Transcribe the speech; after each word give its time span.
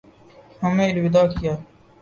ہمیں 0.63 0.89
الوداع 0.89 1.25
کیا 1.35 1.53